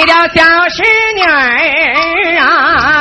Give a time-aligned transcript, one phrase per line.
[0.00, 0.82] 为了小师
[1.14, 2.99] 女儿啊。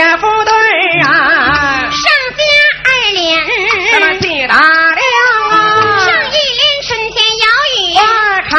[0.00, 0.52] 姐姐夫对
[1.00, 1.90] 啊，
[3.92, 4.62] 咱们记大了。
[7.36, 8.00] 啊，花
[8.48, 8.56] 开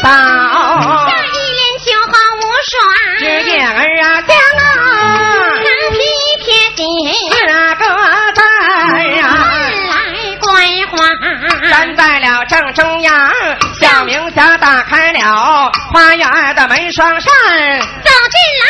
[0.00, 0.06] 早，
[3.18, 4.62] 只见儿啊将啊，
[5.90, 6.04] 那
[6.46, 6.48] 个
[8.32, 8.40] 在
[9.18, 9.26] 啊。
[9.90, 9.92] 来
[10.38, 10.46] 槐
[10.86, 10.94] 花
[11.68, 13.12] 站在了正中央，
[13.80, 17.32] 小明霞打开了花园的门双扇，
[17.80, 18.66] 走进来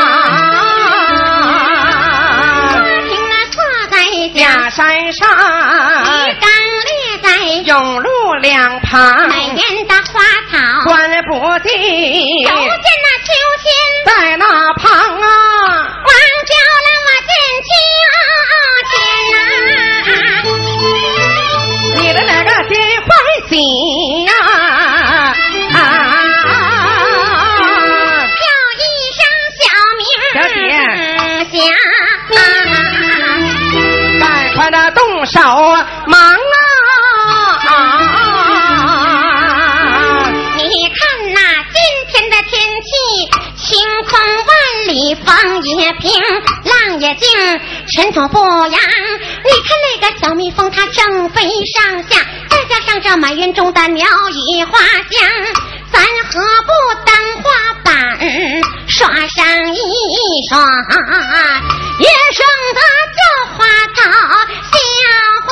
[3.08, 3.58] 听那坐
[3.90, 3.96] 在
[4.34, 6.50] 假，山上，鱼缸
[6.86, 6.92] 列
[7.22, 7.28] 在
[7.66, 10.20] 甬路两旁，美艳的花
[10.52, 11.72] 草，关不尽，
[44.94, 46.12] 里，风也平，
[46.64, 47.28] 浪也静，
[47.92, 48.70] 尘土不扬。
[48.70, 54.80] 你看那个小蜜蜂，它正飞上下，再加上这满园中的鸟语花
[55.10, 55.28] 香，
[55.92, 56.00] 咱
[56.30, 56.72] 何不
[57.06, 57.50] 当花
[57.84, 57.92] 板
[58.88, 59.80] 刷上一
[60.48, 60.60] 刷，
[62.00, 62.46] 也生
[62.76, 62.80] 得
[63.18, 63.20] 这
[63.58, 64.02] 花草
[64.72, 64.78] 笑
[65.48, 65.50] 话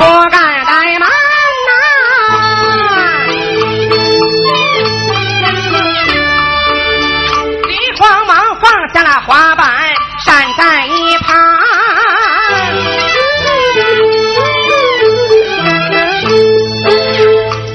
[0.00, 1.10] 不敢怠慢
[1.68, 1.72] 呐。
[7.98, 8.64] 慌忙放
[8.94, 9.66] 下了滑板，
[10.24, 11.36] 闪在一旁。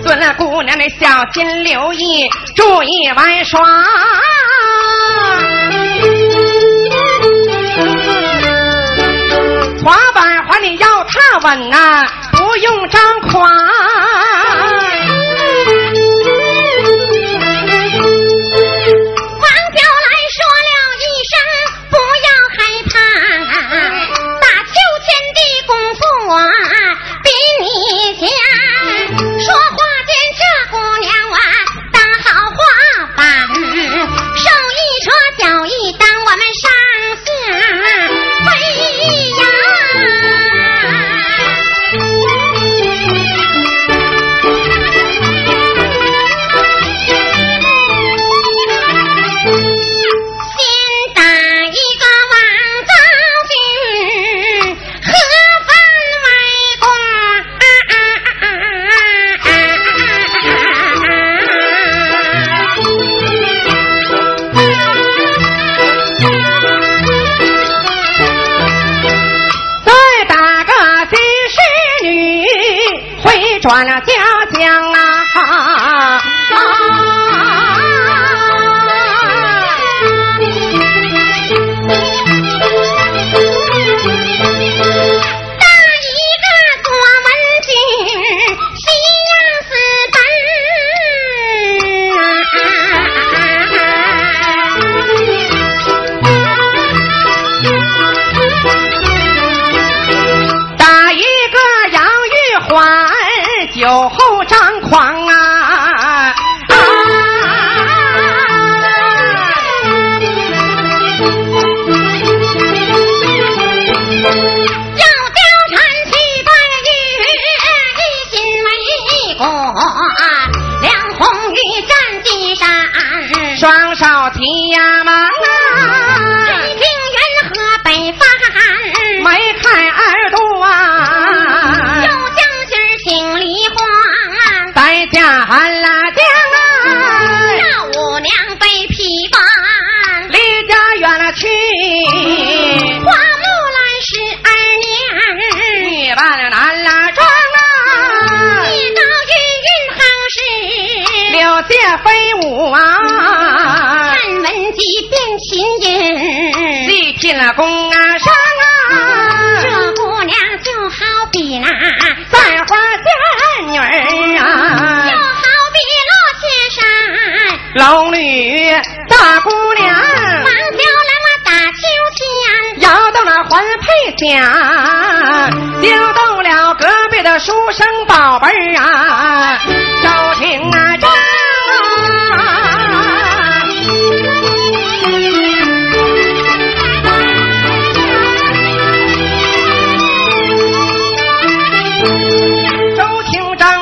[0.04, 3.60] 孙姑娘的小心留意，注意玩耍。
[9.84, 10.88] 滑板还你腰。
[11.16, 13.50] 踏稳呐、不用张狂。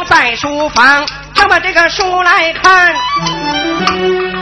[0.05, 2.93] 在书房，正把这个书来看。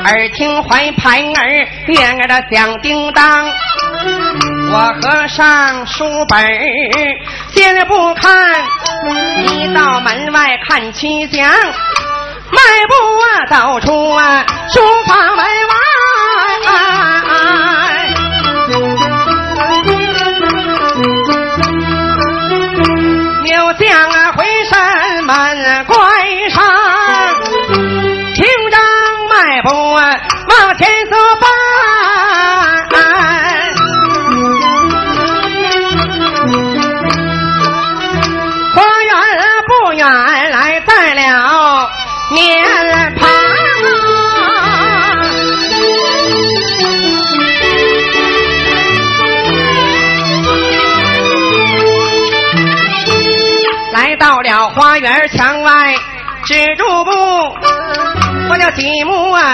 [0.06, 3.48] 耳听怀牌儿，月儿的响叮当。
[4.72, 7.18] 我合上书本儿，
[7.54, 8.32] 先不看，
[9.44, 15.91] 一到门外看七讲，迈步啊走出啊书房门外。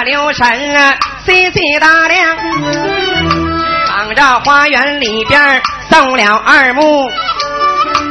[0.07, 0.95] 留神啊，
[1.25, 2.37] 细细打量，
[3.89, 7.11] 望着花园里边送了二目。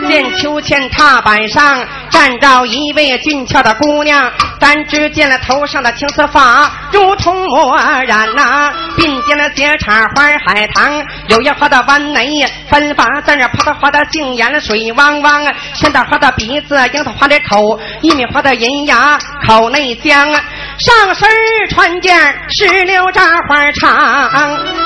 [0.07, 7.77] 见秋千踏板上站着一位俊俏的姑娘，咱只见了头上的青丝发如同墨
[8.07, 20.31] 染呐、鬓间的斜插花海棠，柳叶花的弯眉分发在那，葡萄花的杏眼水汪汪，山桃花的鼻子，樱桃花的口，一米花的银牙口内香，
[20.79, 21.29] 上身
[21.71, 22.15] 穿件
[22.51, 23.95] 石榴扎花长，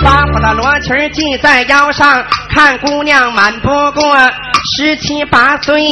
[0.04, 4.16] 花花的罗裙系在腰上，看姑娘满不过
[4.76, 5.82] 十七八岁。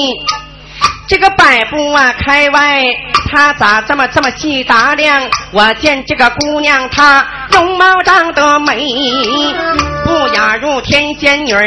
[1.08, 2.84] 这个摆步啊，开外
[3.30, 5.20] 她咋这么这么细打量？
[5.50, 8.86] 我见这个姑娘她容貌长得美，
[10.04, 11.64] 不雅如天仙女儿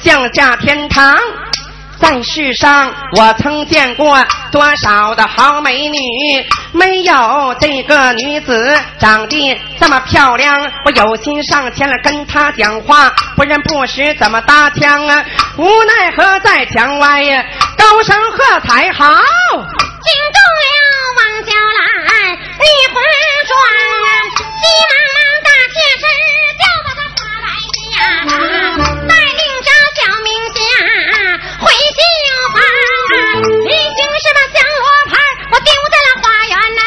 [0.00, 1.16] 降下天堂。
[2.00, 4.18] 在世上，我曾见过
[4.50, 5.98] 多少的好美女，
[6.72, 10.60] 没有这个女子长得这么漂亮。
[10.86, 15.24] 我有心上前了跟她讲话，不认不识怎么搭腔啊？
[15.56, 17.44] 无奈何在墙外呀，
[17.76, 19.14] 高声喝彩好，惊
[20.32, 20.66] 动了
[21.18, 22.96] 王娇兰女魂
[23.46, 23.52] 转，
[24.36, 26.02] 急忙忙打起身
[26.58, 27.46] 叫把她发来
[27.94, 28.99] 呀，带领着小明家
[31.60, 32.00] 回新
[32.54, 32.58] 房，
[33.64, 35.12] 已经是把香罗盘
[35.52, 36.80] 我丢在了花园内。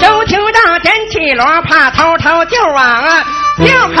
[0.00, 3.24] 周廷道捡起罗帕，偷偷就往啊
[3.58, 4.00] 袖口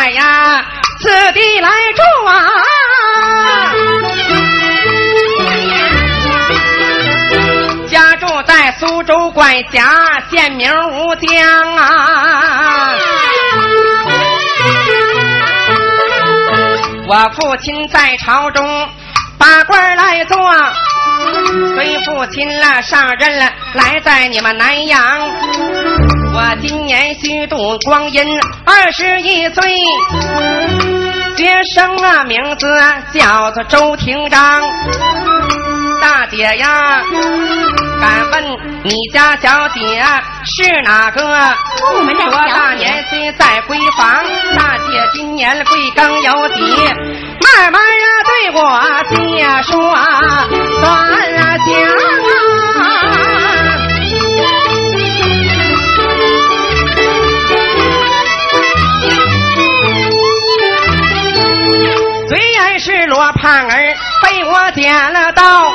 [0.00, 0.64] 哎呀
[0.98, 2.32] 此地来住啊，
[7.86, 12.94] 家住在苏州管辖，县名吴江啊。
[17.06, 18.88] 我父亲在朝中
[19.38, 20.38] 把官来做，
[21.74, 25.30] 随父亲了上任了，来在你们南阳。
[26.32, 28.22] 我今年虚度光阴
[28.64, 29.62] 二十一岁，
[31.36, 32.66] 学生啊名字
[33.12, 34.62] 叫做周廷章。
[36.00, 37.02] 大姐呀，
[38.00, 38.44] 敢问
[38.84, 39.80] 你家小姐
[40.44, 41.20] 是哪个？
[41.94, 44.24] 我们家多大年纪在闺房？
[44.56, 46.62] 大姐今年贵庚有几？
[47.42, 48.60] 慢慢啊对我
[49.10, 49.72] 介说
[50.80, 50.88] 算
[51.38, 51.49] 啊
[63.00, 65.72] 是罗胖儿被我点了刀，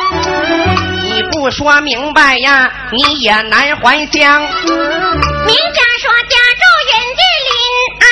[1.02, 4.42] 你不说明白呀，你也难还乡。
[4.42, 7.52] 名家说家住远近临
[8.00, 8.06] 安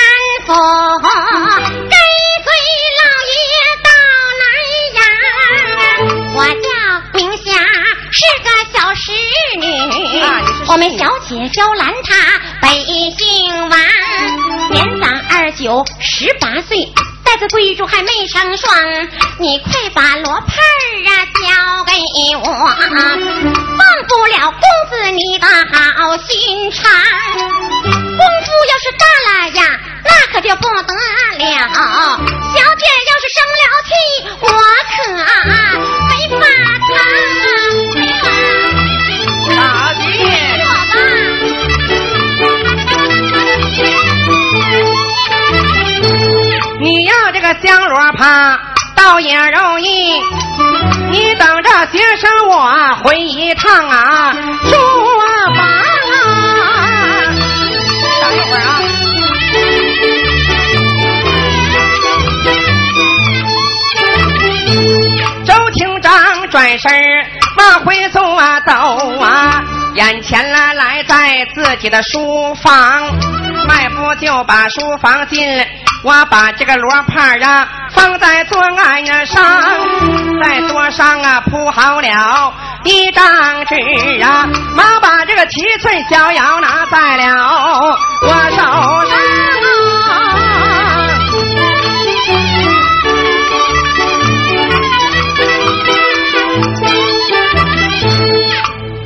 [0.46, 0.50] 府，
[0.98, 1.94] 跟
[2.42, 2.46] 随
[2.98, 3.38] 老爷
[3.84, 3.88] 到
[4.40, 4.42] 南
[4.96, 4.98] 阳。
[6.34, 6.66] 我叫
[7.12, 7.46] 明霞，
[8.10, 9.12] 是个小侍
[9.60, 9.64] 女
[10.66, 12.10] 我们小姐娇兰她
[12.60, 12.66] 北
[13.16, 13.78] 姓王，
[14.72, 16.92] 年长二九，十八岁。
[17.34, 18.70] 孩子闺女还没成双，
[19.40, 21.90] 你快把罗盘儿啊交给
[22.36, 26.88] 我，忘不了公子你的好心肠。
[27.82, 29.66] 功夫要是大了呀，
[30.04, 31.50] 那可就不得了。
[32.54, 33.90] 小姐要是生了气，
[34.38, 34.46] 我
[34.94, 36.46] 可没法
[47.44, 48.58] 个香罗帕
[48.96, 50.18] 倒也容易，
[51.10, 54.74] 你等着接生我回一趟啊，书
[55.54, 56.16] 房啊。
[58.22, 58.80] 等一会儿啊。
[65.44, 66.90] 周厅长转身
[67.58, 68.72] 往回走啊走
[69.20, 69.62] 啊，
[69.96, 73.02] 眼前来来在自己的书房，
[73.66, 75.66] 迈步就把书房进，
[76.02, 79.44] 我把这个罗盘儿啊放在桌案上，
[80.42, 82.52] 在桌上啊铺好了。
[82.84, 83.24] 一张
[83.64, 83.74] 纸
[84.22, 87.96] 啊，忙把这个七寸小药拿在了。
[88.22, 88.56] 我手
[89.08, 89.18] 上
[89.62, 89.70] 啊。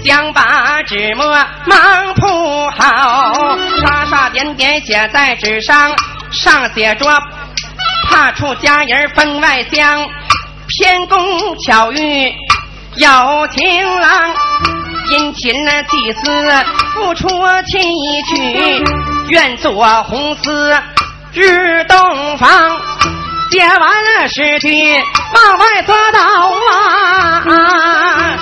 [0.04, 1.26] 将把纸墨
[1.66, 3.37] 忙铺好，
[4.28, 5.94] 点点写在纸上，
[6.30, 7.06] 上写着
[8.10, 10.06] “怕出佳人分外香，
[10.66, 12.32] 偏宫巧遇
[12.96, 14.34] 有情郎，
[15.10, 16.64] 殷勤了祭司
[16.94, 17.28] 付出
[17.66, 17.80] 亲
[18.24, 18.84] 曲，
[19.28, 20.74] 愿做红丝
[21.32, 22.48] 日洞房。”
[23.50, 24.68] 写完了诗句，
[25.32, 26.20] 往外走道
[27.50, 28.36] 啊！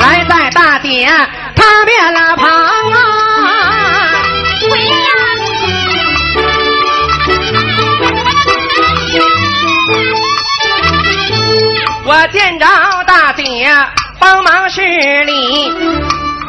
[0.00, 1.08] 来在大殿
[1.58, 2.94] 她面了旁啊！
[4.70, 4.94] 回呀！
[12.04, 12.66] 我见着
[13.06, 13.68] 大姐
[14.20, 14.80] 帮忙施
[15.24, 15.72] 礼，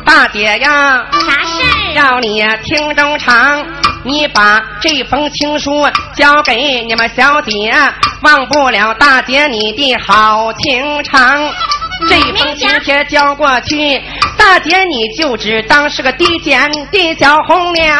[0.06, 1.94] 大姐呀，啥事儿？
[1.96, 3.66] 要你听中长。
[4.04, 7.74] 你把这封情书交给你们小姐，
[8.22, 11.52] 忘不了大姐你的好情长。
[12.08, 14.02] 这封请帖交过去，
[14.38, 18.00] 大姐你就只当是个低贱的小红娘。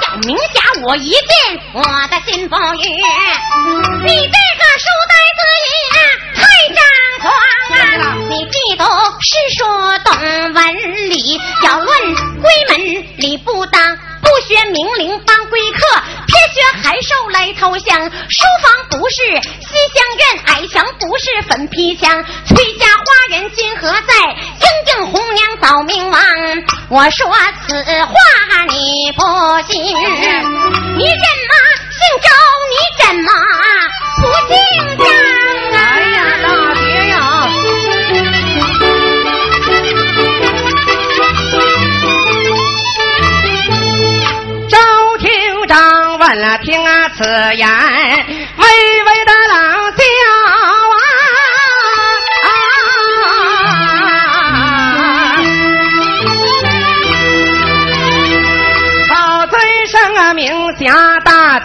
[0.00, 2.82] 小明侠，我一见我的心不悦，
[4.04, 5.74] 你这个书呆子也
[6.40, 6.42] 太
[6.74, 6.80] 张
[7.20, 7.32] 狂
[7.98, 8.16] 啊！
[8.28, 8.84] 你既读
[9.20, 9.64] 诗书
[10.04, 10.08] 懂
[10.52, 11.90] 文理，要论
[12.40, 13.98] 闺门理不当。
[14.22, 15.78] 不学明伶当贵客，
[16.26, 18.10] 偏学寒兽来偷香。
[18.10, 22.24] 书房不是西厢院，矮墙不是粉皮墙。
[22.46, 23.02] 崔家花
[23.36, 24.14] 人今何在？
[24.62, 26.20] 英英红娘早明亡。
[26.88, 27.28] 我说
[27.66, 28.14] 此话
[28.68, 29.22] 你不
[29.70, 31.52] 信，你怎么
[31.90, 32.28] 姓周？
[32.70, 33.28] 你怎么
[34.20, 34.54] 不姓
[34.98, 35.51] 张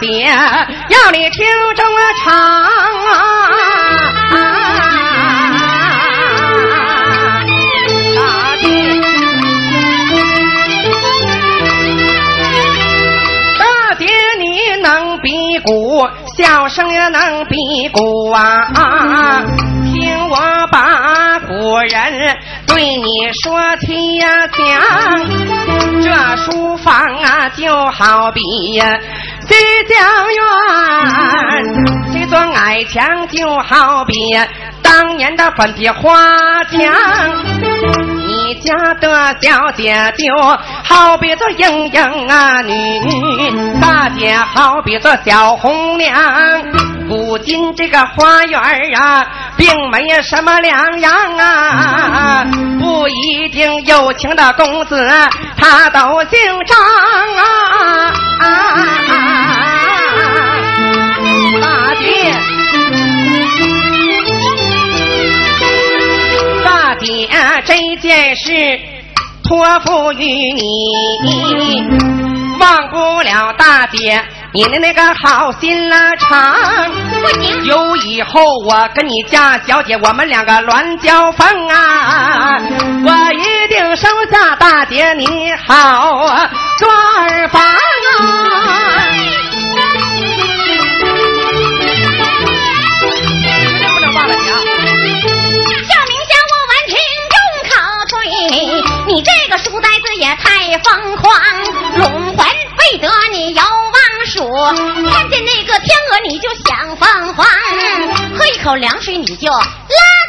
[0.00, 0.24] 姐，
[0.90, 3.10] 要你听中了长啊。
[8.14, 8.16] 大
[8.58, 8.66] 姐。
[13.58, 14.06] 大姐，
[14.38, 14.44] 你
[14.82, 19.42] 能比鼓，笑声也能比鼓啊！
[19.92, 20.36] 听我
[20.70, 24.58] 把古人对你说起呀讲，
[26.02, 28.40] 这书房啊就好比
[28.74, 28.97] 呀
[29.88, 30.00] 西江
[30.34, 30.42] 院，
[32.12, 34.12] 这座矮墙就好比
[34.82, 36.78] 当年的粉皮花墙。
[38.26, 40.36] 你家的小姐就
[40.84, 46.12] 好比做莺莺啊女女，大姐好比做小红娘。
[47.08, 48.60] 古今这个花园
[48.94, 52.44] 啊，并没有什么两样啊，
[52.78, 55.08] 不一定有情的公子
[55.56, 56.76] 他都姓张
[57.38, 59.77] 啊啊。
[61.60, 62.06] 大姐。
[66.64, 67.28] 大姐，
[67.64, 68.80] 这件事
[69.44, 70.62] 托付于你，
[72.58, 74.22] 忘不了大姐
[74.52, 76.56] 你的那个好心拉肠。
[77.64, 82.60] 有以后我跟你家小姐，我们两个乱交锋啊！
[83.04, 86.26] 我一定收下大姐你好
[86.78, 87.74] 做儿房啊！
[98.50, 101.32] 你这个书呆子也太疯狂，
[101.96, 102.46] 龙魂
[102.78, 104.48] 未得你遥望蜀，
[105.10, 107.46] 看见那个天鹅你就想凤凰，
[108.36, 109.60] 喝一口凉水你就拉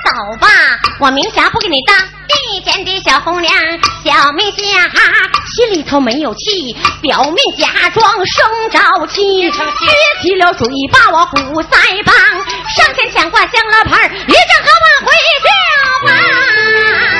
[0.06, 0.48] 倒吧，
[1.00, 3.54] 我明霞不给你当地间的小红娘，
[4.04, 4.64] 小明侠
[5.56, 15.50] 心里头没有气，表面假装生着气，撅起了嘴把我鼓腮帮，上前抢挂香了牌儿一阵和我回轿
[16.08, 17.19] 吧。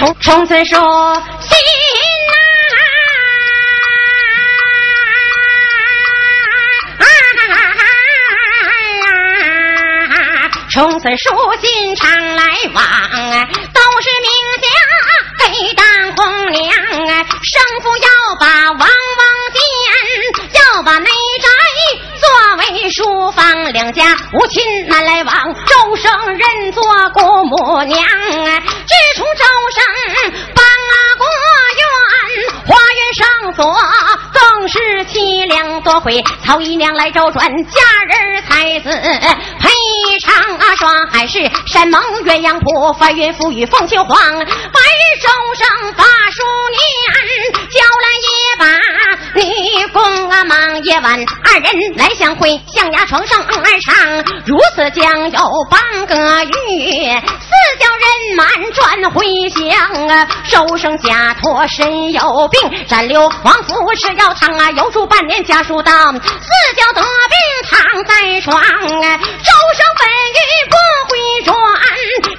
[0.00, 0.80] 从从此说。
[1.42, 1.52] 心
[2.26, 2.32] 呐、
[10.72, 11.28] 从此书
[11.60, 12.82] 信常来往，
[13.74, 14.30] 都是名
[14.62, 14.66] 家
[15.38, 15.84] 给当
[16.16, 16.72] 红娘，
[17.42, 18.08] 生父要
[18.40, 18.80] 把王
[22.90, 26.82] 书房，两家无亲难来往，周生认作
[27.14, 29.84] 姑母娘，自从周生
[30.54, 31.26] 帮啊过
[31.76, 31.82] 院，
[32.66, 33.76] 花园上锁
[34.32, 38.90] 更是凄凉，多亏曹姨娘来周转，佳人才子
[39.60, 39.68] 配
[40.20, 40.74] 上啊。
[40.76, 44.48] 双海市山盟鸳鸯谱，翻云覆雨凤求凰，白日
[45.20, 46.80] 周生把书念，
[47.70, 48.29] 娇兰也
[48.60, 48.66] 把
[49.34, 53.94] 女工啊忙夜晚二人来相会，象牙床上而上，
[54.44, 57.22] 如此将有半个月。
[57.40, 66.20] 四叫人满转回乡啊，收生下托身有病，暂留王府吃药汤啊，又住半年家书到，四
[66.76, 67.08] 叫得病
[67.70, 70.76] 躺在床啊，周生本欲不
[71.08, 71.56] 回转，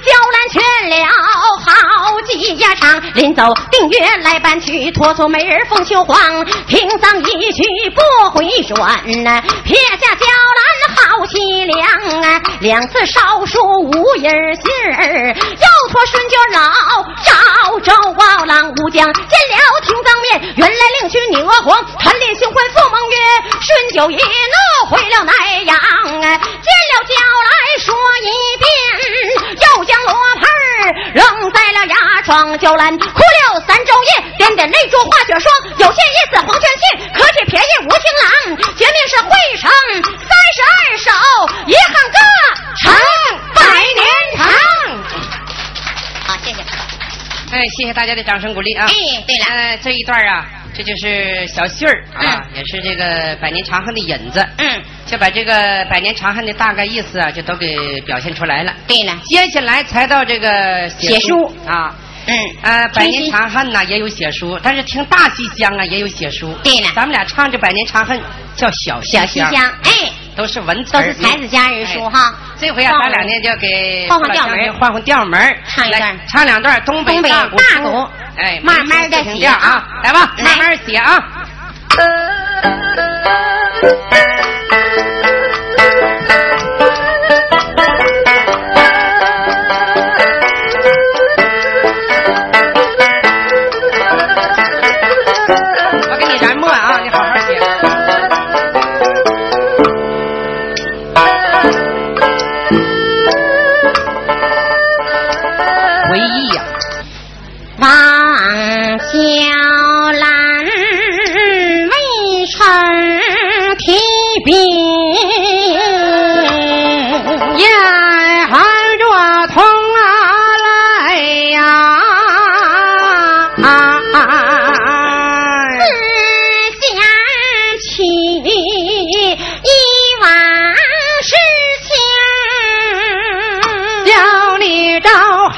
[0.06, 7.62] 娇兰劝了好几呀场，临走定约来搬去，托错美人凤秋黄，平丧一去
[7.94, 16.68] 不回转呐，撇下娇兰好凄凉啊，两次烧书无音信儿，又托顺就老
[17.22, 23.16] 赵州王郎武将见了听当面，原来另娶女娥皇，贪恋新婚赴盟约，
[23.60, 27.14] 顺就一怒回了南阳啊，见了娇
[27.46, 28.26] 来说一
[28.58, 28.66] 遍，
[29.54, 30.48] 又将罗盘
[31.14, 39.70] 扔在了牙床，娇兰哭了三昼夜，点点泪珠化雪霜，有些意思黄泉去，可惜便宜无情郎，绝命是会成
[40.16, 41.12] 三十二首，
[41.66, 42.16] 遗憾歌
[42.80, 42.90] 成
[43.54, 43.60] 百
[43.92, 44.02] 年
[44.38, 44.48] 长。
[46.26, 46.62] 好，谢谢。
[47.52, 48.86] 哎，谢谢大家的掌声鼓励啊！
[48.88, 48.94] 哎
[49.26, 58.72] 对了呃，这一段啊，这就是小旭儿啊，也是这个百年长恨的引子，嗯，就把这个百年长恨的大概意思啊，就都给表现出来了。
[58.88, 61.94] 对了，接下来才到这个写书啊。
[62.32, 66.52] 嗯，呃，百年长恨呐也有写书，但是听大戏厢啊也有写书。
[66.64, 68.18] 对了咱们俩唱这百年长恨
[68.56, 69.52] 叫小戏小西厢，
[69.84, 72.10] 哎，都是文词都是才子佳人书哎。
[72.10, 72.34] 哈。
[72.58, 76.18] 这回啊，咱俩呢就给换换调门换换调门唱一段。
[76.28, 81.22] 唱两段东北大鼓大鼓哎，慢慢地没听写啊，来吧，慢慢写啊。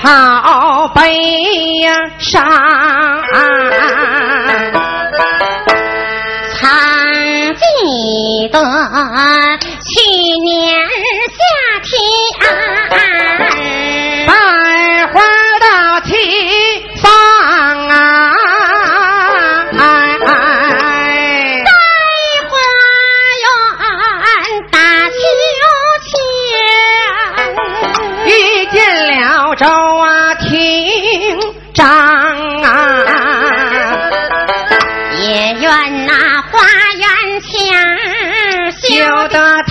[0.05, 1.01] 找好悲
[2.19, 2.45] 伤。
[6.53, 8.59] 曾记得
[9.83, 10.77] 去年
[11.31, 11.41] 夏
[11.83, 13.04] 天，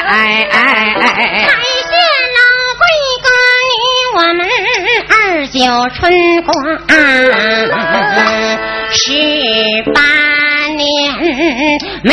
[1.88, 1.96] 见
[2.36, 2.38] 老
[2.76, 2.84] 贵
[3.22, 3.26] 哥
[3.72, 3.80] 与
[4.16, 4.40] 我们
[5.08, 5.14] 二
[5.48, 5.58] 九
[5.94, 5.96] 春
[6.42, 6.52] 光，
[8.92, 9.00] 十
[9.94, 10.00] 八
[10.74, 10.84] 年
[12.02, 12.12] 没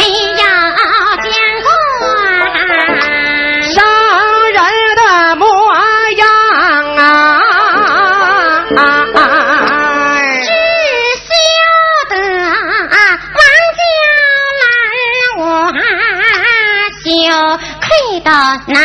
[18.24, 18.32] 愧的
[18.68, 18.76] 难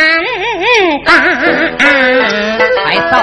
[1.05, 1.07] 当。
[2.85, 3.13] 还造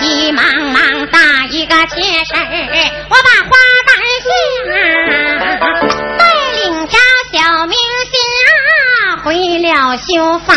[0.00, 1.18] 急忙忙打
[1.50, 2.40] 一个切身，
[3.08, 3.50] 我把花
[3.86, 3.90] 担
[4.24, 4.28] 下，
[6.18, 6.22] 带
[6.54, 6.94] 领着
[7.32, 7.76] 小明
[8.10, 8.12] 星
[8.46, 10.56] 啊回了绣房，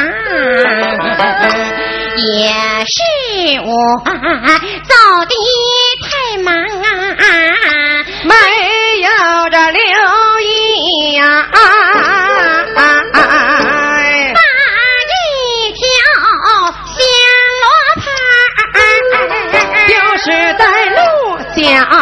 [2.33, 2.53] 也
[2.85, 2.95] 是
[3.65, 3.69] 我
[4.03, 4.93] 走
[5.25, 5.33] 的
[6.01, 6.07] 太
[6.37, 7.21] 忙啊，
[8.23, 8.33] 没
[9.01, 9.09] 有
[9.51, 9.81] 这留
[10.41, 11.57] 意呀、把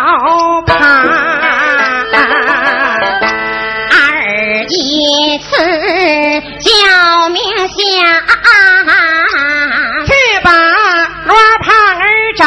[0.01, 0.73] 好怕。
[3.91, 3.93] 二
[4.67, 5.47] 一次
[6.59, 7.73] 叫名下，
[10.07, 10.11] 去
[10.43, 10.49] 把
[11.25, 12.01] 罗胖儿
[12.35, 12.43] 找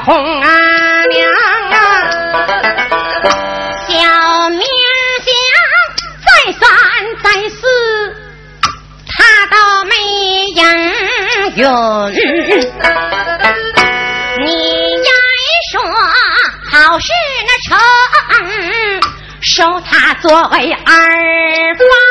[0.00, 0.48] 红啊
[1.06, 1.30] 娘
[1.70, 1.76] 啊，
[3.88, 3.94] 小
[4.50, 4.60] 名
[5.24, 5.30] 下
[6.24, 6.60] 再三
[7.22, 7.60] 再四，
[9.08, 9.92] 他都没
[10.54, 10.60] 应
[11.56, 11.60] 允。
[14.44, 14.48] 你
[15.02, 15.08] 该
[15.72, 15.72] 说
[16.70, 17.06] 好事
[17.46, 17.76] 那成，
[19.42, 20.84] 收他作为儿
[21.76, 22.07] 房。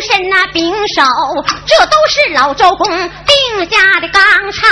[0.00, 1.02] 身那柄手，
[1.66, 3.10] 这都是老周公
[3.58, 4.68] 定下的纲常。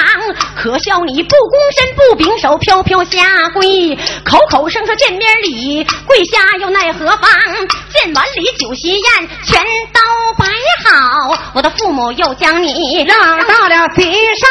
[0.57, 7.29] 可笑你不躬身不秉手，飘飘下跪，口口声声见面礼，跪下又奈何方？
[7.92, 9.61] 见完礼酒席宴全
[9.92, 10.01] 都
[10.38, 10.46] 摆
[10.85, 14.49] 好，我的父母又将你让到了席上，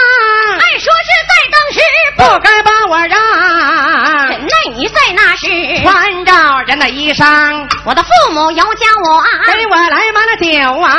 [0.52, 1.80] 按说是在当时
[2.18, 5.48] 不该把我让，怎奈你在那时，
[5.82, 10.92] 穿着人的衣裳，我的父母又叫我给我来满了酒啊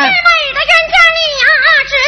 [0.00, 0.96] 是，为的冤家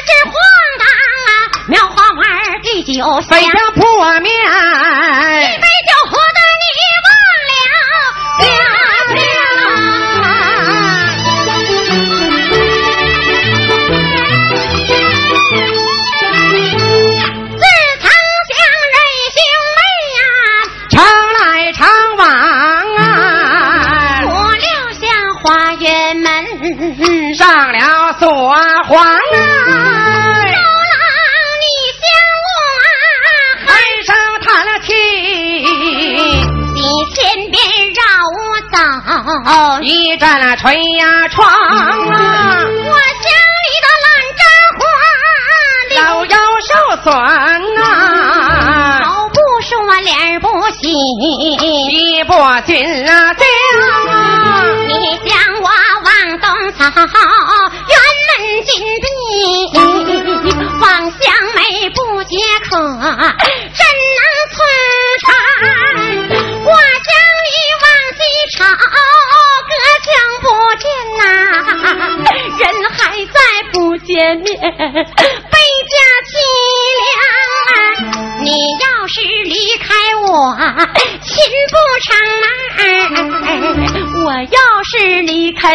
[0.05, 0.35] 你呀，只知荒
[0.81, 0.85] 唐
[1.25, 1.33] 啊！
[1.67, 2.23] 苗花碗
[2.62, 4.31] 给酒香，北一江扑我面，
[5.61, 5.93] 杯酒
[39.83, 41.55] 一阵吹呀窗啊，
[42.67, 43.27] 我乡
[43.63, 44.43] 里的烂扎
[44.79, 44.83] 花，
[46.03, 46.69] 老腰受
[47.03, 47.07] 损
[47.83, 47.85] 啊，
[49.05, 52.33] 头不说脸不洗，衣不
[52.67, 52.75] 紧
[53.09, 53.47] 啊将
[54.11, 54.13] 啊，
[54.89, 54.93] 你
[55.25, 55.69] 将我
[56.05, 56.11] 往
[56.41, 57.94] 东草辕
[58.29, 58.35] 门
[58.65, 59.07] 紧闭，
[60.81, 61.23] 望乡
[61.55, 62.35] 美不解
[62.69, 62.77] 渴，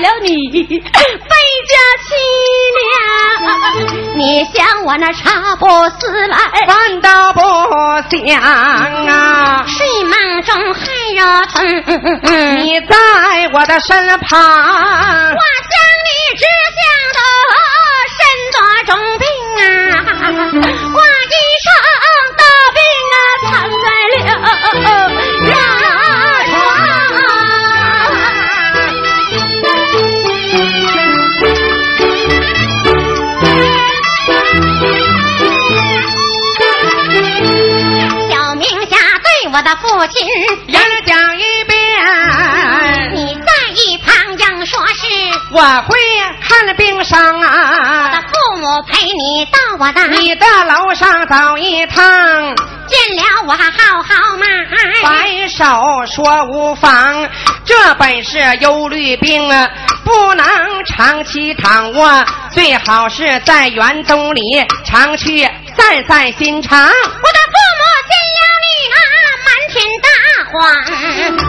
[0.02, 0.60] 了你，背
[0.92, 1.76] 家
[2.06, 2.10] 凄
[2.78, 2.82] 凉。
[4.16, 5.68] 你想我那茶不
[6.00, 6.38] 思来，
[6.68, 7.40] 饭倒不
[8.10, 10.82] 想啊，睡梦中还
[11.16, 11.56] 热疼。
[12.58, 12.96] 你在
[13.54, 14.40] 我的身旁
[39.60, 40.26] 我的父亲，
[40.68, 41.76] 言讲一遍，
[43.14, 45.06] 你在一旁硬说是。
[45.52, 45.98] 我会
[46.42, 48.24] 看了病伤我的啊。
[48.30, 52.02] 父母陪你到我的，你的楼上走一趟，
[52.88, 54.48] 见了我好好骂。
[55.04, 57.28] 摆手说无妨。
[57.66, 59.70] 这本是忧虑病啊，
[60.06, 60.46] 不能
[60.86, 65.44] 长期躺卧，最好是在园中里常去
[65.76, 66.90] 散散心肠。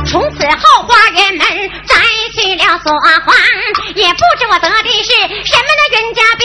[0.07, 1.47] 从此后花园门
[1.87, 1.95] 摘
[2.35, 2.93] 去了锁
[3.25, 3.35] 环，
[3.95, 5.11] 也不知我得的是
[5.45, 6.43] 什么那冤家病，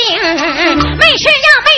[0.99, 1.69] 为是要被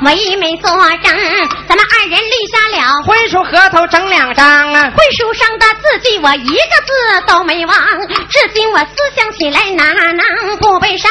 [0.00, 0.70] 见了，唯美作
[1.02, 1.12] 证，
[1.68, 3.02] 咱们二人立下了。
[3.02, 6.54] 婚书合同整两张啊，婚书上的字迹，我一个
[6.86, 6.92] 字
[7.26, 7.76] 都没忘。
[8.28, 8.86] 至今我思
[9.16, 11.10] 想起来，哪能不悲伤？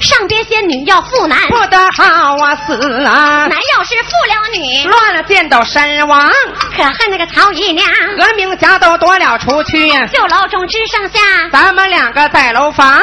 [0.00, 3.46] 上边仙女要负男，不得好啊死啊！
[3.46, 6.30] 男要是负了女，乱了箭都身亡，
[6.76, 7.86] 可恨那个曹姨娘，
[8.16, 11.20] 革命家都夺了出去，旧楼中只剩下。
[11.52, 13.00] 咱们两个在楼房，不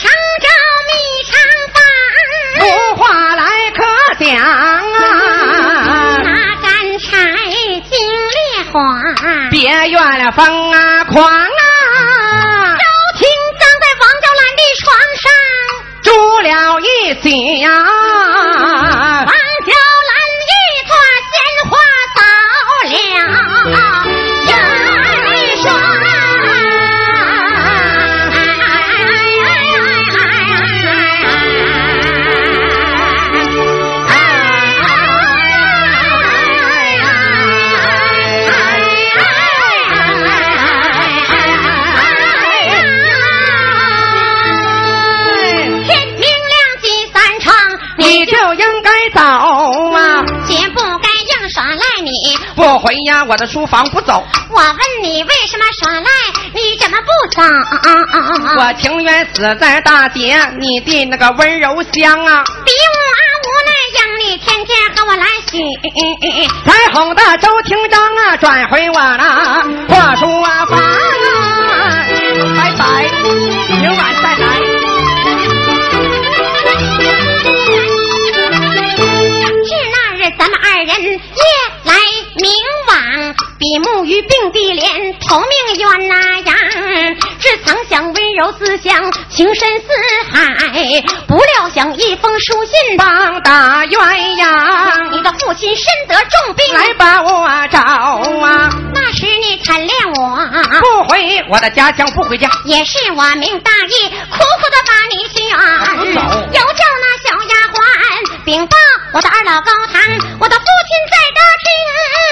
[0.00, 0.48] 成着
[0.88, 0.92] 蜜
[1.30, 1.38] 长
[2.64, 3.51] 无话来可
[4.14, 4.80] 讲啊！
[6.22, 7.08] 拿干柴
[7.88, 8.38] 经烈
[8.72, 8.78] 火，
[9.50, 9.54] 别
[9.88, 12.84] 怨了风啊狂啊，周
[13.18, 14.84] 庭葬在王娇兰的床
[15.22, 15.24] 上。
[16.02, 16.08] 住
[16.40, 16.50] 了
[16.80, 16.84] 一
[17.14, 17.24] 宿
[52.82, 54.26] 回呀我的书房不走。
[54.50, 56.08] 我问你为什么耍赖
[56.52, 57.40] 你怎么不走？
[57.40, 62.42] 啊啊啊啊我情愿死在大姐你的那个温柔乡啊。
[62.64, 62.98] 比我
[63.46, 65.78] 无奈让你天天和我来洗。
[66.66, 72.04] 才哄得周廷章啊转回我那破书房啊
[72.56, 72.82] 拜拜
[73.80, 74.42] 明晚再来。
[79.64, 81.18] 是那日咱们二人夜
[83.62, 87.16] 比目鱼并蒂莲，头名鸳鸯。
[87.38, 88.92] 只曾想温柔思乡，
[89.30, 89.86] 情深似
[90.32, 93.96] 海，不料想一封书信帮大鸳
[94.36, 95.10] 鸯。
[95.12, 98.68] 你的父亲身得重病，来把我找啊！
[98.92, 100.36] 那时你贪恋我，
[100.80, 105.40] 不回我的家乡，不回家，也是我命大义，苦苦的把你选。
[106.14, 106.82] 走，又叫
[108.44, 108.76] 禀报
[109.14, 110.02] 我的二老高堂，
[110.40, 111.68] 我的父亲在这听。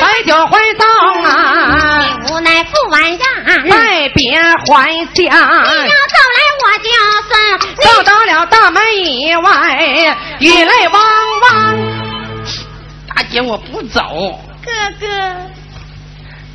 [0.00, 0.82] 摆酒欢送
[1.24, 2.18] 啊！
[2.28, 3.20] 无奈父晚宴，
[3.68, 5.14] 拜别还乡。
[5.14, 6.88] 你要走来我就
[7.28, 7.32] 送。
[7.82, 11.00] 走到了大门以外，雨泪汪
[11.42, 11.78] 汪。
[13.14, 14.40] 大姐，我不走。
[14.64, 15.06] 哥哥，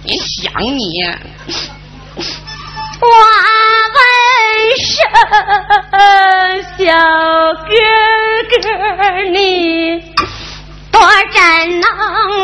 [0.03, 0.82] 你想你。
[3.02, 3.08] 我
[3.96, 3.98] 问
[4.80, 4.93] 声
[6.78, 6.84] 小
[7.66, 7.70] 哥
[8.50, 8.56] 哥，
[9.32, 9.36] 你
[10.91, 10.96] 多
[11.34, 11.36] 真
[11.82, 11.86] 能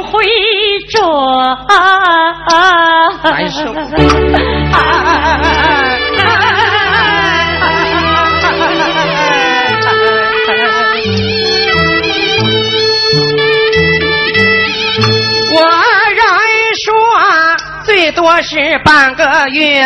[0.04, 0.12] 回
[0.89, 0.99] 转？
[3.24, 3.60] 难受。
[15.54, 15.58] 我
[16.10, 16.20] 人
[16.76, 16.84] 说
[17.86, 19.84] 最多是半个月，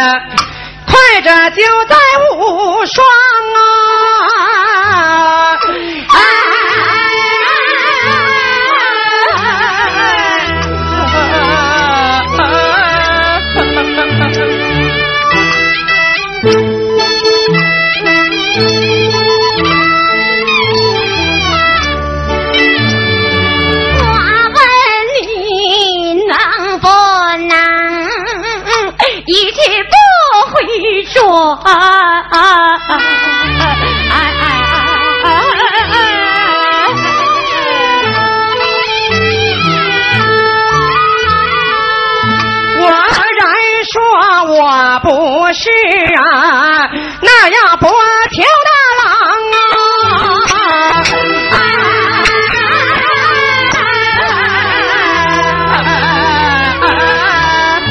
[0.95, 1.97] 快着就在
[2.37, 3.05] 无双
[6.09, 6.54] 啊！
[30.55, 31.25] 回转？
[42.77, 42.83] 我
[43.37, 43.43] 人
[43.91, 44.01] 说
[44.53, 45.09] 我不
[45.53, 45.69] 是
[46.31, 46.89] 啊，
[47.21, 47.87] 那样不
[48.31, 48.69] 听的
[49.03, 49.05] 郎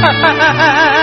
[0.01, 0.91] 啊！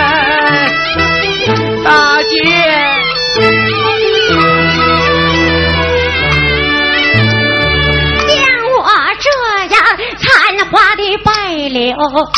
[12.09, 12.29] 何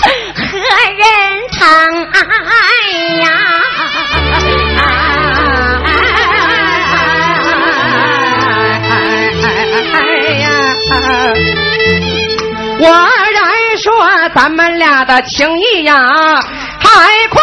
[0.98, 1.04] 人
[1.60, 1.62] 疼
[2.14, 2.20] 爱
[3.22, 3.28] 呀？
[9.94, 9.96] 哎
[10.40, 10.46] 呀！
[12.80, 12.86] 我
[13.32, 13.94] 人说
[14.36, 15.96] 咱们俩的情谊呀，
[16.80, 16.90] 海
[17.30, 17.42] 阔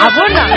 [0.00, 0.49] 咋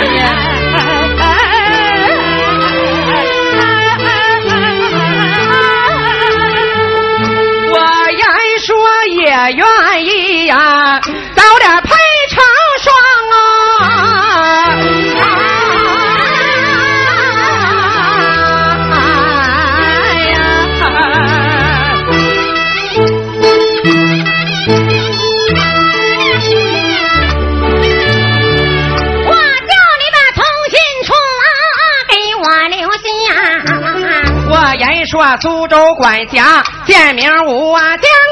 [35.40, 38.23] 苏州管辖建名武啊江。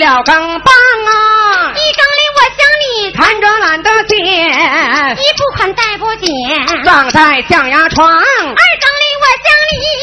[0.00, 0.74] 了更棒
[1.06, 6.26] 啊，一更里，我想你看着懒得见，一不宽带不紧；
[6.70, 9.52] 二葬在象牙床，二更里，我想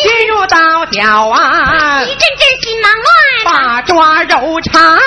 [0.04, 2.04] 进入刀绞啊。
[2.04, 3.10] 一，阵阵心忙乱；
[3.44, 5.00] 把抓肉肠，三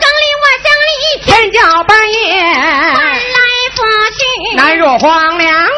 [0.00, 2.42] 更里，我想你天脚半夜。
[2.42, 3.38] 翻来
[3.76, 3.78] 覆
[4.10, 5.68] 去；难入荒凉啊。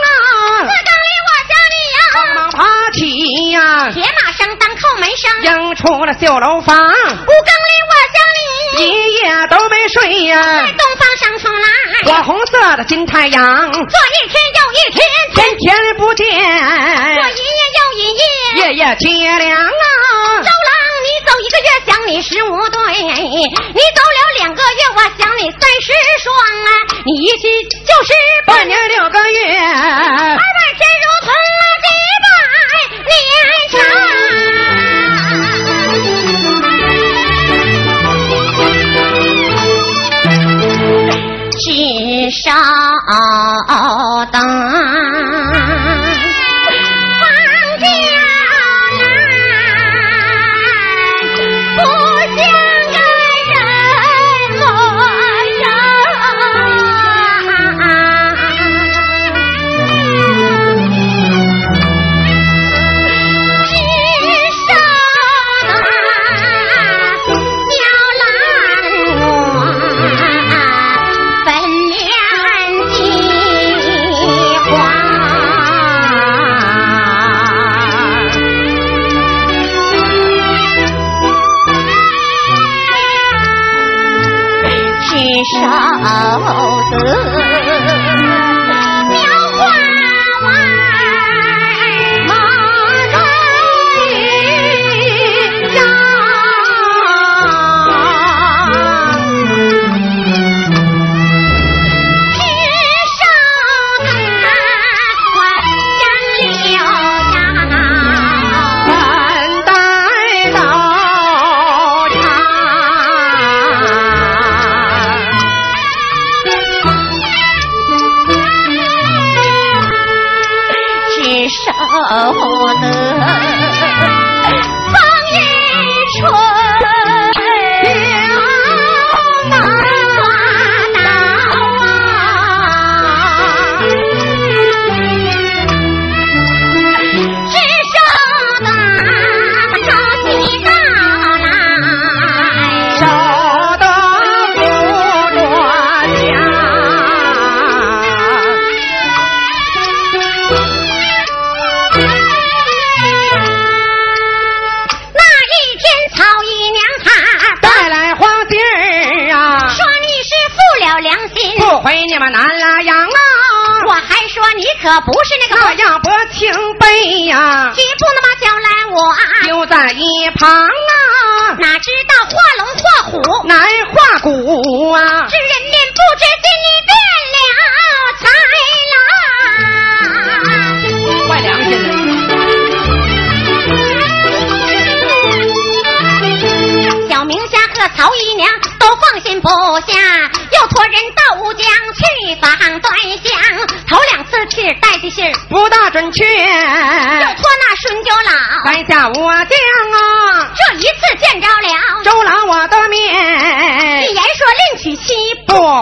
[0.61, 7.74] 四，更里，我想你呀忙爬起呀，啊，铁马声当叩门声，迎出了绣楼房，五更里
[8.77, 11.67] 一夜都没睡呀、在东方升出来，
[12.07, 15.05] 火红色的金太阳，这一天又一天，
[15.35, 18.23] 天天不见，这一夜又一夜。
[18.57, 19.09] 夜夜接
[19.39, 19.69] 凉啊
[20.43, 20.49] 周。
[20.49, 20.73] 郎，
[21.05, 26.69] 你走一个月想你十五对，你走了两个月我想你三十双啊，
[27.05, 28.13] 你一去就是
[28.47, 29.59] 半半年六个月，
[42.35, 42.51] 至少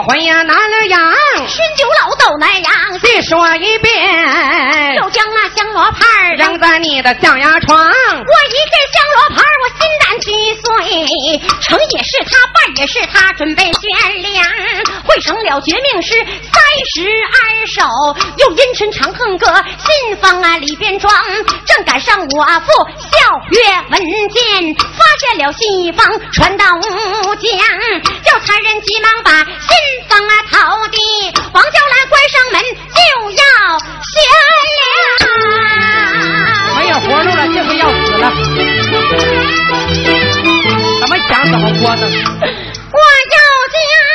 [0.05, 0.99] 回呀南了羊，
[1.47, 9.87] 熏酒老都那样，细说一遍，又将那香罗盘扔在你的象牙床，我一见香罗盘，我心
[10.33, 14.43] 一岁，成也是他，败也是他，准备悬梁，
[15.05, 16.61] 汇成了绝命诗三
[16.93, 17.81] 十二首，
[18.37, 19.45] 又阴沉长恨歌，
[19.77, 21.13] 信封啊里边装，
[21.65, 23.15] 正赶上我父笑
[23.51, 23.61] 曰
[23.91, 27.51] 文件，发现了信封传到吴江，
[28.23, 29.53] 叫差人急忙把信
[30.09, 30.97] 封啊投递，
[31.53, 32.97] 王娇兰关上门就
[33.31, 33.43] 要
[34.09, 34.11] 悬
[34.79, 34.83] 梁。
[36.75, 38.31] 没有活路了，这回要死了，
[41.33, 42.05] 想怎么过呢？
[42.05, 43.33] 我要
[43.73, 44.12] 将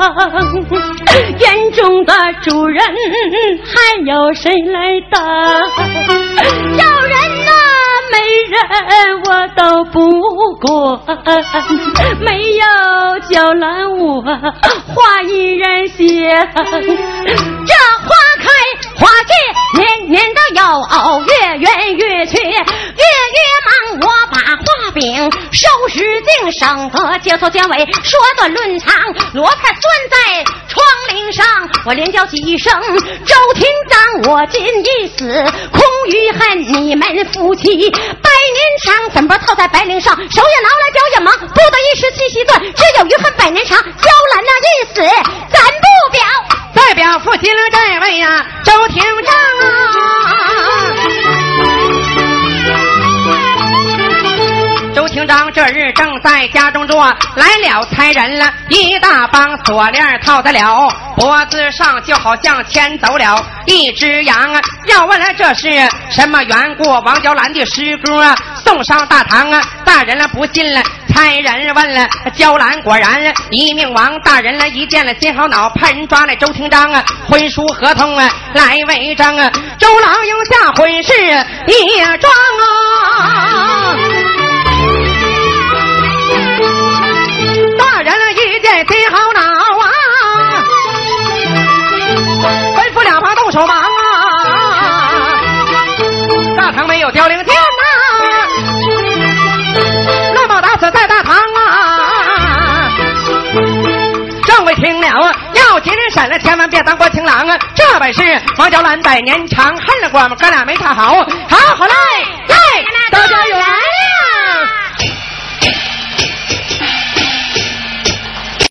[0.00, 2.82] 园中的主人
[3.66, 5.20] 还有谁来当？
[6.78, 7.50] 要人呐，
[8.10, 8.16] 没
[8.48, 8.56] 人
[9.26, 9.98] 我都不
[10.58, 10.68] 管，
[12.20, 12.64] 没有
[13.28, 15.98] 娇兰我花依然香。
[16.56, 18.44] 这花开
[18.96, 19.30] 花谢，
[19.78, 20.60] 年年都有，
[21.26, 22.58] 月圆月缺，月月
[23.66, 23.70] 满，
[25.00, 25.30] 花饼。
[25.50, 28.94] 收拾净，省得交头交尾，说短论长。
[29.32, 29.80] 罗盘拴
[30.10, 31.46] 在窗棂上，
[31.86, 32.72] 我连叫几声
[33.24, 39.10] 周厅长，我今一死，空余恨你们夫妻百年长。
[39.10, 43.78] 粉包套在白绫上，手也挠来脚也忙，不得一时气息断，只有余恨百年长。
[43.78, 45.00] 娇兰那一死，
[45.50, 46.22] 咱不表，
[46.74, 49.34] 代表夫妻了这位呀，周厅长
[49.68, 50.49] 啊。
[55.20, 57.04] 周厅长这日正在家中坐，
[57.34, 64.62] 来了差人了，一大帮锁链套在了脖子上，就好像牵走了一只羊啊！
[64.88, 65.68] 要问了这是
[66.08, 66.88] 什么缘故？
[66.88, 69.62] 王娇兰的诗歌送上大堂啊！
[69.84, 74.18] 大人了不信了，差人问了娇兰，果然一命亡。
[74.24, 79.52] 大人了一见了心好恼，派人抓来周厅长啊，婚书合同啊来为证啊！
[79.78, 81.12] 周郎又下婚事
[81.66, 82.32] 一桩
[83.20, 83.59] 啊！
[89.10, 89.40] 好恼
[89.78, 89.90] 啊，
[92.76, 93.84] 吩咐两旁动手忙啊！
[96.56, 97.60] 大堂没有凋零剑呐，
[100.34, 102.90] 乱棒打死在大堂啊！
[104.44, 107.58] 众位听了，要紧人审了，千万别当过情郎啊！
[107.74, 111.16] 这本是王娇兰百年长恨了我们哥俩没他好，
[111.48, 111.94] 好好来。